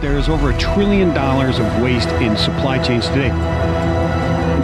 [0.00, 3.30] There's over a trillion dollars of waste in supply chains today.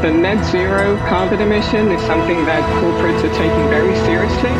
[0.01, 4.51] The net zero carbon emission is something that corporates are taking very seriously.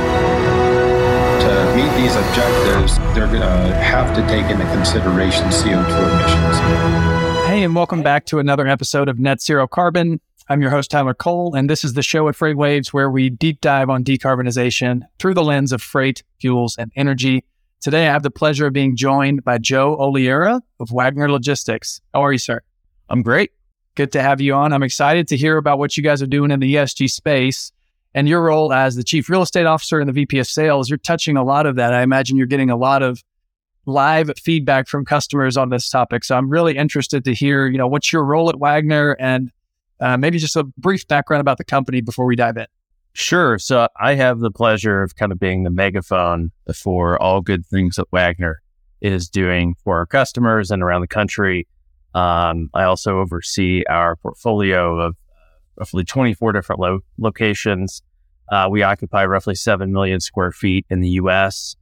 [1.45, 7.47] To meet these objectives, they're going to have to take into consideration CO2 emissions.
[7.47, 10.21] Hey, and welcome back to another episode of Net Zero Carbon.
[10.49, 13.61] I'm your host, Tyler Cole, and this is the show at FreightWaves where we deep
[13.61, 17.45] dive on decarbonization through the lens of freight, fuels, and energy.
[17.85, 22.01] Today, I have the pleasure of being joined by Joe Oliaro of Wagner Logistics.
[22.15, 22.63] How are you, sir?
[23.11, 23.51] I'm great.
[23.95, 24.73] Good to have you on.
[24.73, 27.73] I'm excited to hear about what you guys are doing in the ESG space
[28.15, 30.89] and your role as the Chief Real Estate Officer and the VP of Sales.
[30.89, 31.93] You're touching a lot of that.
[31.93, 33.23] I imagine you're getting a lot of
[33.85, 36.25] live feedback from customers on this topic.
[36.25, 39.53] So I'm really interested to hear, you know, what's your role at Wagner and
[40.01, 42.67] uh, maybe just a brief background about the company before we dive in.
[43.15, 43.59] Sure.
[43.59, 47.97] So I have the pleasure of kind of being the megaphone for all good things
[47.97, 48.61] that Wagner
[49.01, 51.69] is doing for our customers and around the country.
[52.15, 55.17] Um, I also oversee our portfolio of uh,
[55.79, 58.03] roughly 24 different lo- locations.
[58.51, 61.77] Uh, we occupy roughly 7 million square feet in the US.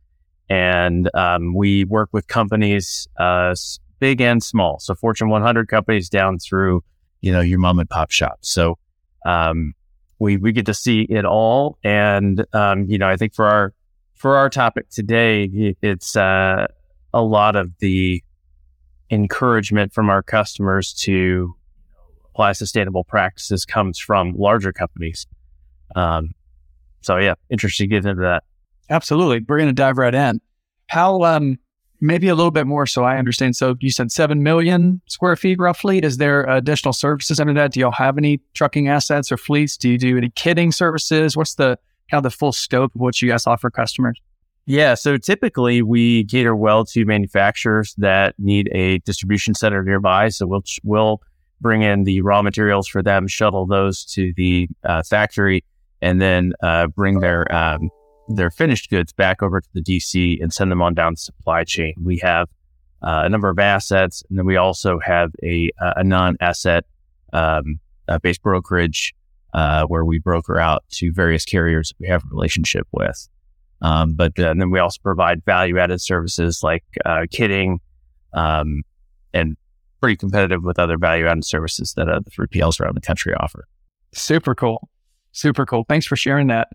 [0.50, 3.54] And um, we work with companies, uh,
[4.00, 4.78] big and small.
[4.80, 6.82] So Fortune 100 companies down through
[7.22, 8.38] you know, your mom and pop shop.
[8.42, 8.78] So,
[9.24, 9.72] um,
[10.22, 11.78] we, we get to see it all.
[11.82, 13.74] And, um, you know, I think for our,
[14.14, 16.68] for our topic today, it's, uh,
[17.12, 18.22] a lot of the
[19.10, 21.54] encouragement from our customers to
[22.30, 25.26] apply sustainable practices comes from larger companies.
[25.96, 26.30] Um,
[27.00, 28.44] so yeah, interested to get into that.
[28.88, 29.44] Absolutely.
[29.46, 30.40] We're going to dive right in.
[30.86, 31.58] How, um,
[32.02, 33.56] maybe a little bit more so I understand.
[33.56, 36.00] So you said 7 million square feet roughly.
[36.00, 37.72] Is there additional services under that?
[37.72, 39.76] Do y'all have any trucking assets or fleets?
[39.76, 41.36] Do you do any kitting services?
[41.36, 41.78] What's the
[42.10, 44.20] kind of the full scope of what you guys offer customers?
[44.66, 50.28] Yeah, so typically we cater well to manufacturers that need a distribution center nearby.
[50.28, 51.20] So we'll we'll
[51.60, 55.64] bring in the raw materials for them, shuttle those to the uh, factory,
[56.00, 57.90] and then uh, bring their um,
[58.28, 61.64] their finished goods back over to the DC and send them on down the supply
[61.64, 61.94] chain.
[62.02, 62.48] We have
[63.02, 66.84] uh, a number of assets, and then we also have a, a non-asset
[67.32, 67.80] um,
[68.22, 69.14] based brokerage
[69.54, 73.28] uh, where we broker out to various carriers that we have a relationship with.
[73.80, 77.78] Um, but uh, then we also provide value-added services like uh, kitting,
[78.32, 78.82] um,
[79.34, 79.56] and
[80.00, 83.66] pretty competitive with other value-added services that uh, the 3PLs around the country offer.
[84.12, 84.88] Super cool.
[85.32, 85.84] Super cool.
[85.88, 86.68] Thanks for sharing that.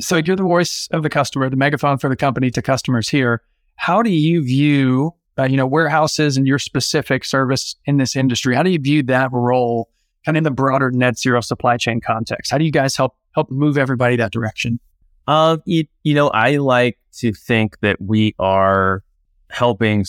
[0.00, 3.42] So you're the voice of the customer, the megaphone for the company to customers here.
[3.76, 8.54] How do you view, uh, you know, warehouses and your specific service in this industry?
[8.54, 9.88] How do you view that role
[10.24, 12.50] kind of in the broader net zero supply chain context?
[12.50, 14.80] How do you guys help help move everybody that direction?
[15.26, 19.02] Uh, you, you know, I like to think that we are
[19.50, 20.04] helping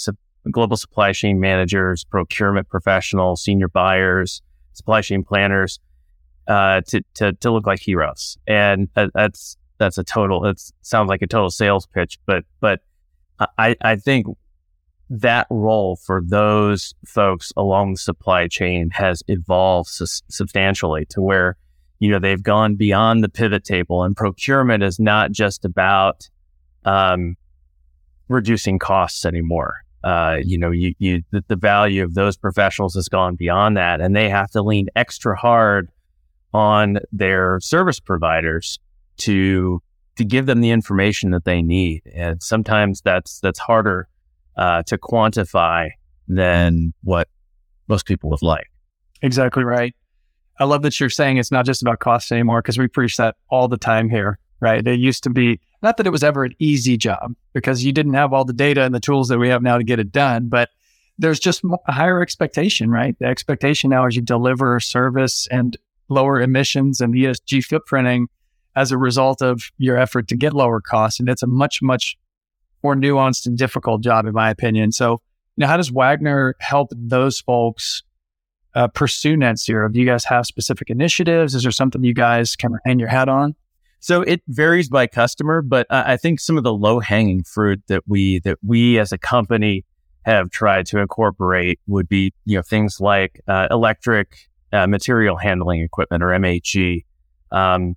[0.52, 4.42] global supply chain managers, procurement professionals, senior buyers,
[4.74, 5.80] supply chain planners,
[6.48, 8.38] uh, to, to, to look like heroes.
[8.48, 10.46] And uh, that's, that's a total.
[10.46, 12.82] It sounds like a total sales pitch, but but
[13.58, 14.28] I I think
[15.10, 21.58] that role for those folks along the supply chain has evolved su- substantially to where
[22.00, 26.30] you know they've gone beyond the pivot table and procurement is not just about
[26.86, 27.36] um,
[28.28, 29.76] reducing costs anymore.
[30.04, 34.00] Uh, you know, you, you the, the value of those professionals has gone beyond that,
[34.02, 35.90] and they have to lean extra hard
[36.54, 38.80] on their service providers
[39.18, 39.82] to
[40.16, 42.04] to give them the information that they need.
[42.14, 44.08] And sometimes that's that's harder
[44.58, 45.90] uh, to quantify
[46.28, 47.28] than what
[47.88, 48.68] most people would like.
[49.22, 49.94] Exactly right.
[50.60, 53.36] I love that you're saying it's not just about cost anymore because we preach that
[53.50, 54.86] all the time here, right?
[54.86, 58.14] It used to be not that it was ever an easy job because you didn't
[58.14, 60.48] have all the data and the tools that we have now to get it done,
[60.48, 60.70] but
[61.18, 63.18] there's just a higher expectation, right?
[63.20, 65.78] The expectation now is you deliver service and
[66.10, 68.28] lower emissions and ESG footprinting
[68.76, 71.20] as a result of your effort to get lower costs.
[71.20, 72.18] And it's a much, much
[72.84, 74.92] more nuanced and difficult job, in my opinion.
[74.92, 75.22] So,
[75.58, 78.04] now how does Wagner help those folks
[78.76, 79.90] uh, pursue net zero?
[79.90, 81.56] Do you guys have specific initiatives?
[81.56, 83.56] Is there something you guys can hang your hat on?
[84.06, 88.04] So it varies by customer, but I think some of the low hanging fruit that
[88.06, 89.84] we that we as a company
[90.26, 94.38] have tried to incorporate would be you know things like uh, electric
[94.72, 97.04] uh, material handling equipment or MHE.
[97.52, 97.96] Um,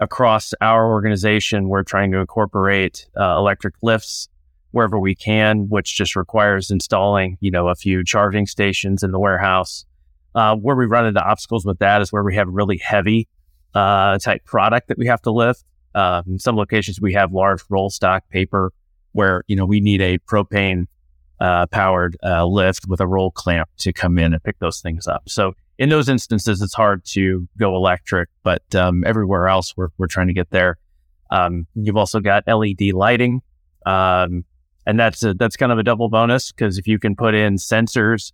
[0.00, 4.28] across our organization, we're trying to incorporate uh, electric lifts
[4.72, 9.18] wherever we can, which just requires installing, you know, a few charging stations in the
[9.18, 9.84] warehouse.
[10.34, 13.28] Uh, where we run into obstacles with that is where we have really heavy
[13.74, 15.64] uh, type product that we have to lift.
[15.94, 18.72] Um, in some locations, we have large roll stock paper
[19.12, 20.86] where you know we need a propane
[21.40, 25.08] uh, powered uh, lift with a roll clamp to come in and pick those things
[25.08, 25.28] up.
[25.28, 30.08] So in those instances, it's hard to go electric, but um, everywhere else, we're, we're
[30.08, 30.76] trying to get there.
[31.30, 33.40] Um, you've also got LED lighting.
[33.86, 34.44] Um,
[34.86, 37.56] and that's a, that's kind of a double bonus because if you can put in
[37.56, 38.32] sensors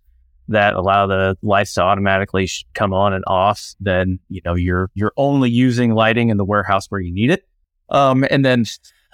[0.49, 4.89] that allow the lights to automatically sh- come on and off, then you know you're
[4.93, 7.47] you're only using lighting in the warehouse where you need it.
[7.89, 8.65] Um, and then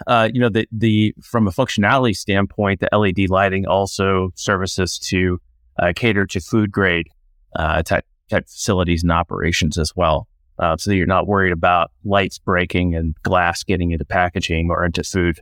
[0.07, 5.39] uh, you know the the from a functionality standpoint, the LED lighting also services to
[5.79, 7.07] uh, cater to food grade
[7.55, 10.27] uh, type type facilities and operations as well.
[10.59, 15.03] Uh, so you're not worried about lights breaking and glass getting into packaging or into
[15.03, 15.39] food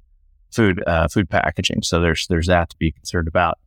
[0.52, 1.82] food uh, food packaging.
[1.84, 3.60] So there's there's that to be concerned about.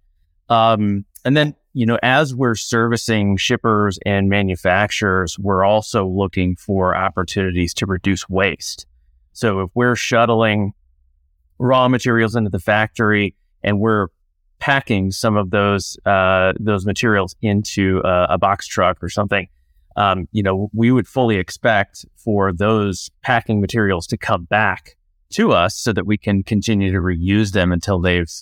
[0.48, 6.96] Um, and then you know, as we're servicing shippers and manufacturers, we're also looking for
[6.96, 8.86] opportunities to reduce waste.
[9.32, 10.72] So if we're shuttling
[11.58, 14.06] raw materials into the factory and we're
[14.64, 19.46] packing some of those uh, those materials into a, a, box truck or something,
[19.96, 24.96] um, you know, we would fully expect for those packing materials to come back
[25.28, 28.32] to us so that we can continue to reuse them until they've,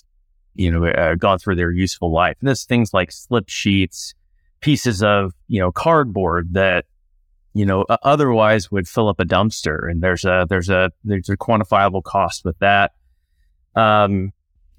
[0.55, 2.37] you know, uh, gone through their useful life.
[2.39, 4.13] And this things like slip sheets,
[4.61, 6.85] pieces of, you know, cardboard that,
[7.53, 9.91] you know, otherwise would fill up a dumpster.
[9.91, 12.93] And there's a, there's a, there's a quantifiable cost with that.
[13.75, 14.31] Um,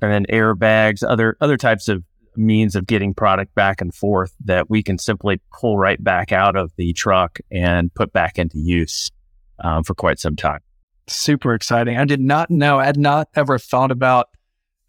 [0.04, 2.02] and then airbags, other, other types of
[2.36, 6.56] means of getting product back and forth that we can simply pull right back out
[6.56, 9.10] of the truck and put back into use
[9.62, 10.60] um, for quite some time
[11.06, 11.96] super exciting.
[11.96, 14.28] I did not know, I had not ever thought about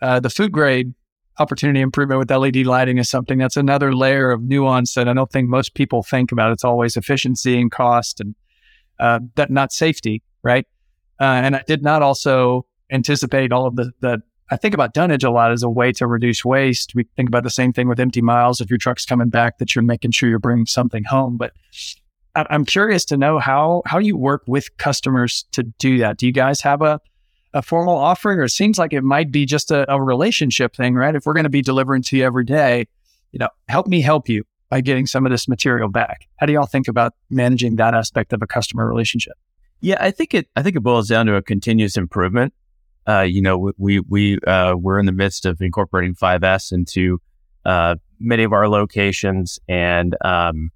[0.02, 0.94] uh, the food grade
[1.38, 5.32] opportunity improvement with LED lighting is something that's another layer of nuance that I don't
[5.32, 6.52] think most people think about.
[6.52, 8.36] It's always efficiency and cost and
[9.00, 10.66] uh, that not safety, right?
[11.20, 14.22] Uh, and I did not also anticipate all of the, the
[14.52, 16.94] I think about dunnage a lot as a way to reduce waste.
[16.94, 18.62] We think about the same thing with empty miles.
[18.62, 21.38] If your truck's coming back, that you're making sure you're bringing something home.
[21.38, 21.54] But
[22.36, 26.18] I'm curious to know how how you work with customers to do that.
[26.18, 27.00] Do you guys have a
[27.54, 30.94] a formal offering, or it seems like it might be just a, a relationship thing,
[30.94, 31.16] right?
[31.16, 32.86] If we're going to be delivering to you every day,
[33.32, 36.28] you know, help me help you by getting some of this material back.
[36.36, 39.36] How do y'all think about managing that aspect of a customer relationship?
[39.80, 42.54] Yeah, I think it I think it boils down to a continuous improvement.
[43.08, 47.20] Uh, you know, we we uh, we're in the midst of incorporating 5S into
[47.66, 50.72] uh, many of our locations, and um,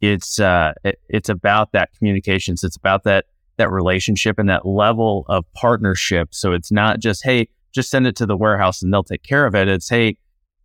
[0.00, 2.64] it's uh, it, it's about that communications.
[2.64, 3.26] It's about that
[3.58, 6.28] that relationship and that level of partnership.
[6.32, 9.46] So it's not just hey, just send it to the warehouse and they'll take care
[9.46, 9.68] of it.
[9.68, 10.16] It's hey,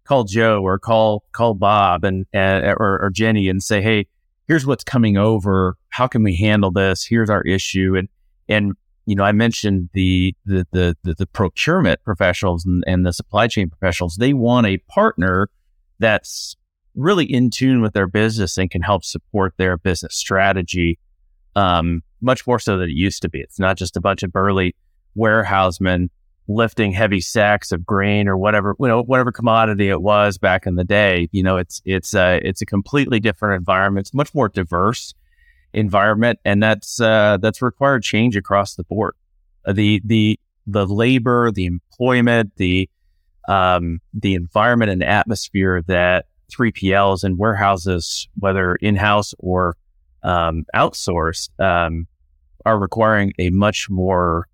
[0.06, 4.08] call Joe or call call Bob and, and or, or Jenny and say hey,
[4.48, 5.76] here's what's coming over.
[5.90, 7.06] How can we handle this?
[7.06, 8.08] Here's our issue and
[8.48, 8.74] and
[9.06, 13.48] you know, I mentioned the the the the, the procurement professionals and, and the supply
[13.48, 14.16] chain professionals.
[14.16, 15.50] They want a partner
[16.00, 16.56] that's
[16.96, 21.00] really in tune with their business and can help support their business strategy
[21.56, 23.40] um, much more so than it used to be.
[23.40, 24.76] It's not just a bunch of burly
[25.16, 26.10] warehousemen
[26.48, 30.76] lifting heavy sacks of grain or whatever you know whatever commodity it was back in
[30.76, 31.30] the day.
[31.32, 34.08] You know, it's it's a it's a completely different environment.
[34.08, 35.14] It's much more diverse
[35.74, 39.16] environment, and that's uh, that's required change across the board.
[39.66, 42.90] Uh, the the the labor, the employment, the
[43.48, 49.76] um, the environment and atmosphere that 3PLs and warehouses, whether in house or
[50.24, 52.08] um, outsourced, um,
[52.66, 54.48] are requiring a much more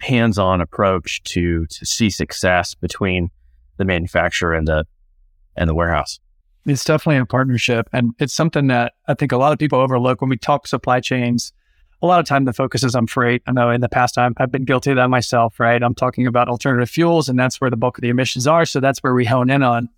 [0.00, 3.30] hands on approach to to see success between
[3.78, 4.84] the manufacturer and the
[5.56, 6.20] and the warehouse.
[6.66, 10.20] It's definitely a partnership, and it's something that I think a lot of people overlook
[10.20, 11.52] when we talk supply chains.
[12.02, 13.42] A lot of time the focus is on freight.
[13.46, 15.82] I know in the past I've, I've been guilty of that myself, right?
[15.82, 18.66] I'm talking about alternative fuels, and that's where the bulk of the emissions are.
[18.66, 19.88] So that's where we hone in on.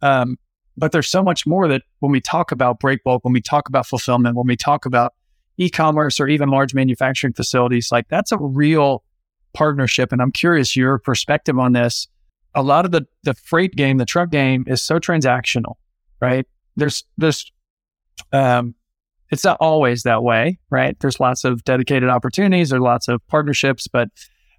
[0.00, 0.38] Um,
[0.76, 3.68] but there's so much more that when we talk about break bulk, when we talk
[3.68, 5.12] about fulfillment, when we talk about
[5.58, 9.04] e-commerce or even large manufacturing facilities, like that's a real
[9.52, 10.12] partnership.
[10.12, 12.08] And I'm curious your perspective on this.
[12.54, 15.74] A lot of the the freight game, the truck game is so transactional,
[16.22, 16.46] right?
[16.76, 17.52] There's there's
[18.32, 18.74] um
[19.30, 20.98] it's not always that way, right?
[21.00, 24.08] There's lots of dedicated opportunities, there's lots of partnerships, but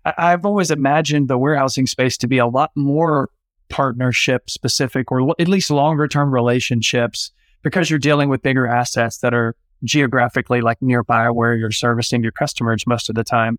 [0.06, 3.30] I, I've always imagined the warehousing space to be a lot more
[3.70, 7.32] partnership specific or at least longer term relationships
[7.64, 12.32] because you're dealing with bigger assets that are geographically like nearby where you're servicing your
[12.32, 13.58] customers most of the time.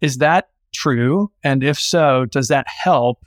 [0.00, 1.30] Is that true?
[1.42, 3.24] And if so, does that help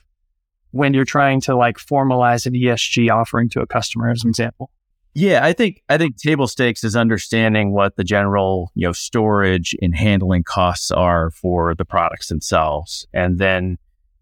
[0.71, 4.69] when you're trying to like formalize an ESG offering to a customer as an example?
[5.13, 9.75] Yeah, I think I think table stakes is understanding what the general, you know, storage
[9.81, 13.77] and handling costs are for the products themselves and then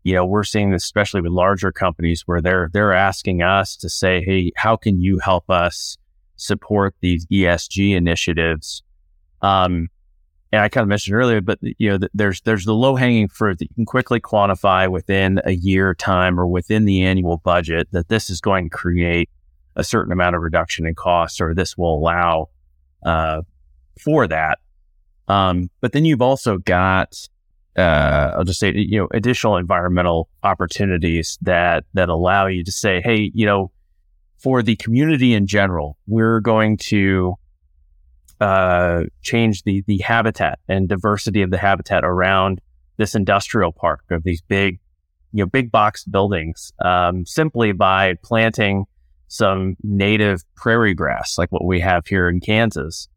[0.05, 3.89] you know, we're seeing this especially with larger companies where they're they're asking us to
[3.89, 5.97] say, hey, how can you help us
[6.35, 8.83] support these ESG initiatives?
[9.41, 9.89] Um,
[10.55, 13.59] and I kind of mentioned earlier, but you know, there's there's the low hanging fruit
[13.59, 18.07] that you can quickly quantify within a year time or within the annual budget that
[18.07, 19.29] this is going to create
[19.75, 22.47] a certain amount of reduction in costs, or this will allow
[23.05, 23.41] uh,
[24.01, 24.59] for that.
[25.27, 27.13] Um, but then you've also got,
[27.77, 33.01] uh, I'll just say, you know, additional environmental opportunities that that allow you to say,
[33.01, 33.71] hey, you know,
[34.37, 37.35] for the community in general, we're going to
[38.41, 42.61] uh, change the the habitat and diversity of the habitat around
[42.97, 44.79] this industrial park of these big,
[45.33, 48.85] you know, big box buildings um, simply by planting
[49.27, 53.07] some native prairie grass like what we have here in Kansas.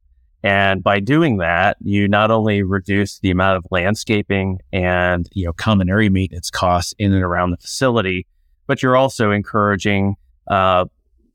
[0.42, 5.52] And by doing that, you not only reduce the amount of landscaping and you know
[5.52, 8.26] common area maintenance costs in and around the facility,
[8.66, 10.14] but you're also encouraging
[10.48, 10.84] uh,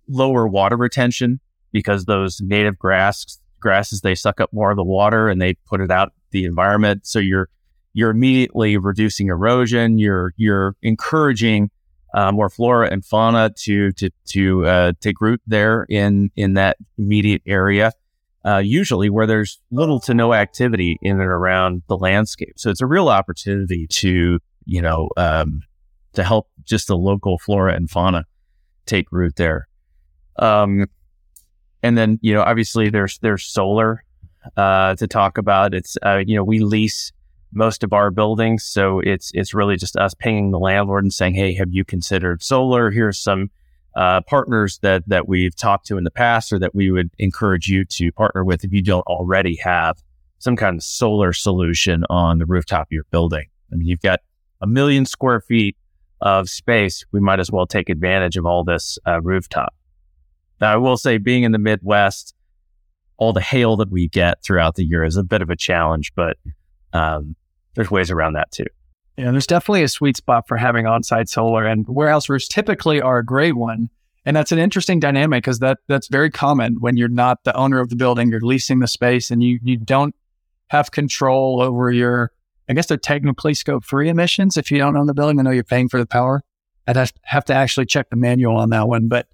[0.07, 1.39] lower water retention
[1.71, 5.81] because those native grass grasses, they suck up more of the water and they put
[5.81, 7.07] it out the environment.
[7.07, 7.49] So you're,
[7.93, 9.97] you're immediately reducing erosion.
[9.97, 11.71] You're, you're encouraging
[12.13, 16.77] uh, more flora and fauna to, to, to, uh, take root there in, in that
[16.99, 17.91] immediate area.
[18.45, 22.53] Uh, usually where there's little to no activity in and around the landscape.
[22.57, 25.61] So it's a real opportunity to, you know, um,
[26.13, 28.25] to help just the local flora and fauna
[28.85, 29.67] take root there.
[30.37, 30.87] Um,
[31.83, 34.03] and then, you know, obviously there's, there's solar,
[34.57, 35.73] uh, to talk about.
[35.73, 37.11] It's, uh, you know, we lease
[37.53, 38.63] most of our buildings.
[38.63, 42.41] So it's, it's really just us pinging the landlord and saying, Hey, have you considered
[42.41, 42.89] solar?
[42.89, 43.51] Here's some,
[43.95, 47.67] uh, partners that, that we've talked to in the past or that we would encourage
[47.67, 50.01] you to partner with if you don't already have
[50.39, 53.45] some kind of solar solution on the rooftop of your building.
[53.71, 54.21] I mean, you've got
[54.61, 55.77] a million square feet
[56.21, 57.05] of space.
[57.11, 59.73] We might as well take advantage of all this uh, rooftop.
[60.63, 62.33] Now, I will say, being in the Midwest,
[63.17, 66.13] all the hail that we get throughout the year is a bit of a challenge,
[66.15, 66.37] but
[66.93, 67.35] um,
[67.75, 68.67] there's ways around that too.
[69.17, 73.17] Yeah, there's definitely a sweet spot for having on-site solar, and warehouse roofs typically are
[73.17, 73.89] a great one.
[74.25, 77.81] And that's an interesting dynamic because that that's very common when you're not the owner
[77.81, 80.15] of the building, you're leasing the space, and you you don't
[80.67, 82.31] have control over your.
[82.69, 85.39] I guess they're technically scope three emissions if you don't own the building.
[85.39, 86.41] I know you're paying for the power.
[86.87, 89.27] I'd have to actually check the manual on that one, but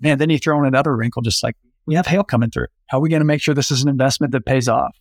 [0.00, 2.66] man, then you throw in another wrinkle, just like we have hail coming through.
[2.88, 4.96] How are we going to make sure this is an investment that pays off?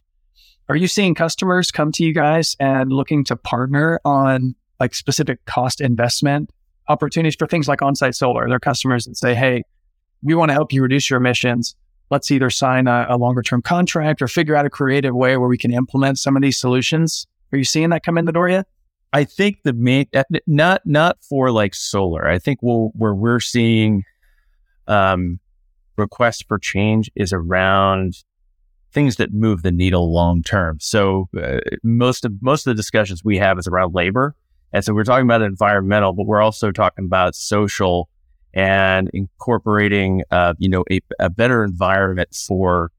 [0.67, 5.43] Are you seeing customers come to you guys and looking to partner on like specific
[5.45, 6.49] cost investment
[6.87, 8.47] opportunities for things like on-site solar?
[8.49, 9.63] Their customers that say, Hey,
[10.23, 11.75] we want to help you reduce your emissions.
[12.09, 15.49] Let's either sign a, a longer term contract or figure out a creative way where
[15.49, 17.27] we can implement some of these solutions.
[17.51, 18.67] Are you seeing that come in the door yet?
[19.13, 20.07] I think the main,
[20.45, 22.27] not, not for like solar.
[22.27, 24.03] I think we'll, where we're seeing
[24.87, 25.39] um,
[25.97, 28.23] request for change is around
[28.91, 30.77] things that move the needle long term.
[30.79, 34.35] So uh, most of most of the discussions we have is around labor,
[34.73, 38.09] and so we're talking about environmental, but we're also talking about social
[38.53, 42.89] and incorporating, uh, you know, a, a, better environment for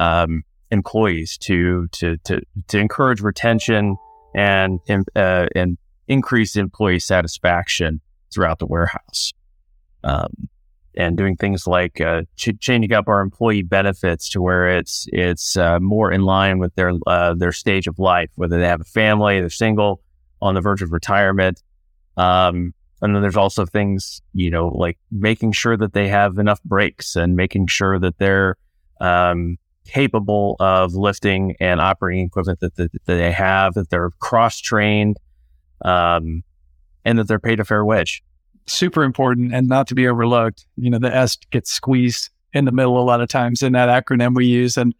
[0.00, 3.96] um, employees to to to to encourage retention
[4.34, 4.80] and
[5.14, 8.00] uh, and increase employee satisfaction
[8.32, 9.32] throughout the warehouse.
[10.02, 10.48] Um,
[10.96, 15.56] and doing things like uh, ch- changing up our employee benefits to where it's it's
[15.56, 18.84] uh, more in line with their uh, their stage of life, whether they have a
[18.84, 20.00] family, they're single,
[20.40, 21.62] on the verge of retirement.
[22.16, 26.62] Um, and then there's also things, you know, like making sure that they have enough
[26.62, 28.56] breaks and making sure that they're
[29.00, 34.58] um, capable of lifting and operating equipment that, that, that they have, that they're cross
[34.58, 35.18] trained,
[35.84, 36.42] um,
[37.04, 38.22] and that they're paid a fair wage
[38.66, 40.66] super important and not to be overlooked.
[40.76, 43.88] You know, the S gets squeezed in the middle a lot of times in that
[43.88, 44.76] acronym we use.
[44.76, 44.94] And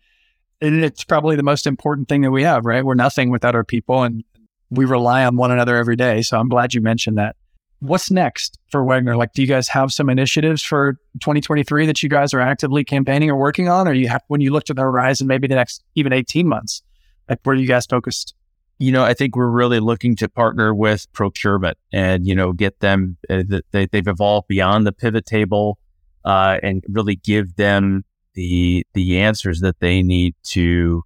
[0.60, 2.84] it's probably the most important thing that we have, right?
[2.84, 4.24] We're nothing without our people and
[4.70, 6.22] we rely on one another every day.
[6.22, 7.36] So I'm glad you mentioned that.
[7.80, 9.16] What's next for Wagner?
[9.16, 13.30] Like, do you guys have some initiatives for 2023 that you guys are actively campaigning
[13.30, 13.86] or working on?
[13.86, 16.82] Or you have, when you look to the horizon, maybe the next even 18 months,
[17.28, 18.34] like where are you guys focused?
[18.78, 22.80] You know, I think we're really looking to partner with procurement and, you know, get
[22.80, 25.78] them, uh, they, they've evolved beyond the pivot table,
[26.24, 28.04] uh, and really give them
[28.34, 31.02] the, the answers that they need to,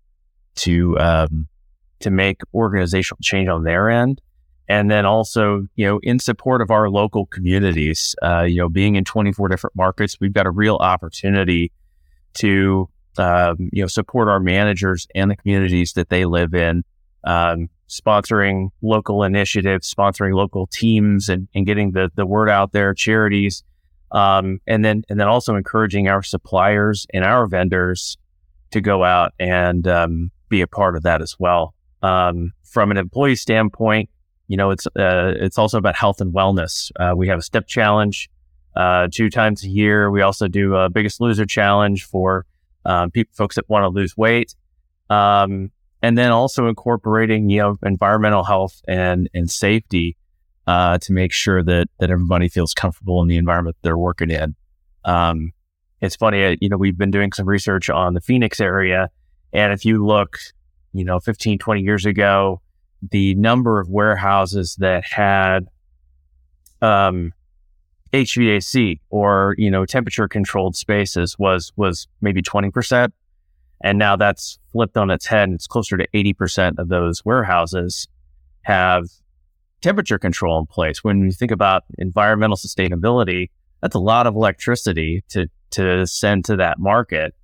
[0.57, 1.47] to, um,
[2.01, 4.21] to make organizational change on their end.
[4.69, 8.97] And then also, you know, in support of our local communities, uh, you know, being
[8.97, 11.73] in 24 different markets, we've got a real opportunity
[12.35, 16.85] to, um, you know, support our managers and the communities that they live in
[17.25, 22.95] um, sponsoring local initiatives, sponsoring local teams, and, and getting the the word out there,
[22.95, 23.63] charities,
[24.13, 28.17] um, and then and then also encouraging our suppliers and our vendors
[28.71, 31.75] to go out and um, be a part of that as well.
[32.03, 34.11] Um, from an employee standpoint,
[34.47, 36.91] you know, it's uh, it's also about health and wellness.
[36.99, 38.31] Uh, we have a step challenge
[38.77, 40.11] uh, two times a year.
[40.11, 42.47] We also do a Biggest Loser challenge for
[42.85, 44.55] um, people, folks that want to lose weight,
[45.11, 45.71] um,
[46.02, 50.17] and then also incorporating you know environmental health and and safety
[50.67, 54.55] uh, to make sure that that everybody feels comfortable in the environment they're working in.
[55.05, 55.52] Um,
[56.00, 59.11] it's funny, uh, you know, we've been doing some research on the Phoenix area,
[59.52, 60.38] and if you look,
[60.93, 62.61] you know, 15, 20 years ago,
[63.11, 65.67] the number of warehouses that had
[66.83, 67.33] um,
[68.12, 73.11] HVAC or you know temperature controlled spaces was was maybe 20%,
[73.81, 75.51] and now that's flipped on its head.
[75.51, 78.09] It's closer to 80% of those warehouses
[78.63, 79.07] have
[79.81, 81.05] temperature control in place.
[81.05, 86.57] When you think about environmental sustainability, that's a lot of electricity to to send to
[86.57, 87.35] that market.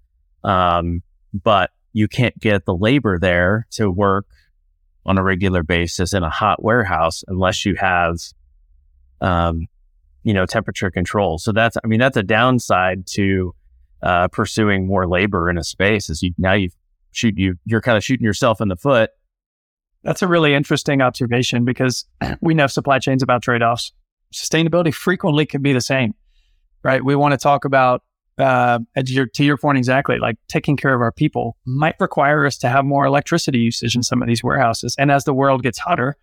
[0.42, 4.26] Um, but you can't get the labor there to work
[5.06, 8.16] on a regular basis in a hot warehouse unless you have,
[9.20, 9.66] um,
[10.22, 11.38] you know, temperature control.
[11.38, 13.54] So that's, I mean, that's a downside to
[14.04, 16.10] uh, pursuing more labor in a space.
[16.10, 16.68] Is you now you
[17.12, 19.10] shoot you you're kind of shooting yourself in the foot.
[20.04, 22.04] That's a really interesting observation because
[22.40, 23.92] we know supply chains about trade offs.
[24.32, 26.14] Sustainability frequently can be the same,
[26.82, 27.02] right?
[27.02, 28.02] We want to talk about
[28.36, 32.58] uh, your, to your point exactly, like taking care of our people might require us
[32.58, 34.94] to have more electricity usage in some of these warehouses.
[34.98, 36.16] And as the world gets hotter,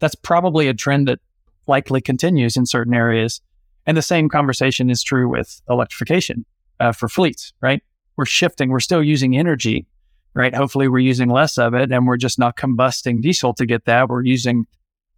[0.00, 1.20] that's probably a trend that
[1.66, 3.42] likely continues in certain areas.
[3.86, 6.46] And the same conversation is true with electrification
[6.80, 7.82] uh, for fleets, right?
[8.16, 9.86] We're shifting, we're still using energy,
[10.34, 10.54] right?
[10.54, 14.08] Hopefully, we're using less of it and we're just not combusting diesel to get that.
[14.08, 14.66] We're using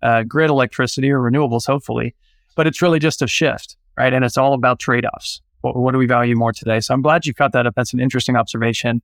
[0.02, 2.14] uh, grid electricity or renewables, hopefully.
[2.54, 4.12] But it's really just a shift, right?
[4.12, 5.40] And it's all about trade offs.
[5.62, 6.80] What, what do we value more today?
[6.80, 7.74] So I'm glad you caught that up.
[7.74, 9.00] That's an interesting observation.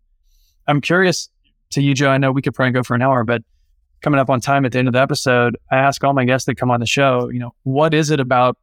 [0.66, 1.30] I'm curious
[1.70, 2.11] to you, Joe.
[2.11, 3.42] I know we could probably go for an hour, but
[4.02, 6.46] coming up on time at the end of the episode, I ask all my guests
[6.46, 8.59] that come on the show, you know, what is it about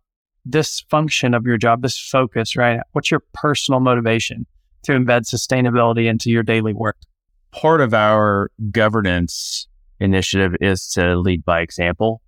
[0.45, 2.79] this function of your job, this focus, right?
[2.91, 4.45] What's your personal motivation
[4.83, 6.97] to embed sustainability into your daily work?
[7.51, 9.67] Part of our governance
[9.99, 12.21] initiative is to lead by example.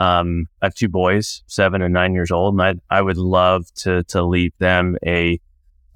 [0.00, 3.72] Um, I have two boys, seven and nine years old, and I, I would love
[3.76, 5.40] to to leave them a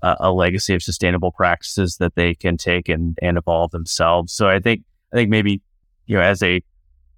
[0.03, 4.33] a legacy of sustainable practices that they can take and, and evolve themselves.
[4.33, 5.62] So I think I think maybe
[6.07, 6.62] you know as a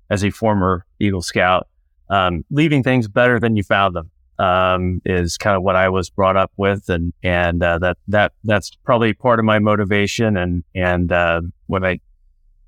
[0.08, 1.68] as a former Eagle Scout,
[2.08, 6.10] um, leaving things better than you found them um, is kind of what I was
[6.10, 10.36] brought up with, and and uh, that that that's probably part of my motivation.
[10.36, 12.00] And and uh, when I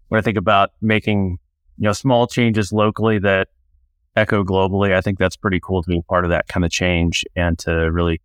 [0.09, 1.39] when I think about making
[1.79, 3.49] you know small changes locally that
[4.17, 4.93] echo globally.
[4.93, 7.91] I think that's pretty cool to be part of that kind of change and to
[7.91, 8.21] really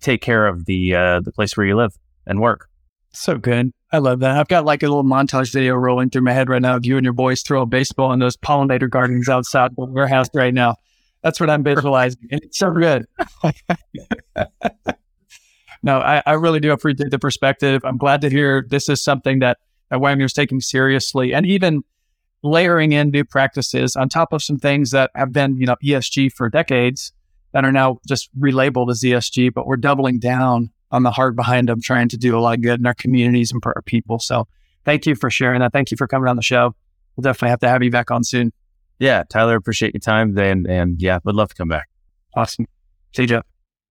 [0.00, 2.68] take care of the uh, the place where you live and work.
[3.12, 3.72] So good.
[3.92, 4.36] I love that.
[4.36, 6.96] I've got like a little montage video rolling through my head right now of you
[6.96, 10.74] and your boys throw a baseball in those pollinator gardens outside the warehouse right now.
[11.24, 12.28] That's what I'm visualizing.
[12.30, 13.06] And it's so good.
[15.82, 17.82] no, I, I, really do appreciate the perspective.
[17.82, 19.56] I'm glad to hear this is something that,
[19.88, 21.32] that Wagner's taking seriously.
[21.32, 21.82] And even
[22.42, 26.30] layering in new practices on top of some things that have been, you know, ESG
[26.30, 27.10] for decades
[27.52, 31.70] that are now just relabeled as ESG, but we're doubling down on the heart behind
[31.70, 34.18] them, trying to do a lot of good in our communities and for our people.
[34.18, 34.46] So
[34.84, 35.72] thank you for sharing that.
[35.72, 36.74] Thank you for coming on the show.
[37.16, 38.52] We'll definitely have to have you back on soon.
[38.98, 40.36] Yeah, Tyler, appreciate your time.
[40.38, 41.88] And, and yeah, would love to come back.
[42.36, 42.66] Awesome.
[43.14, 43.53] See you, Jeff.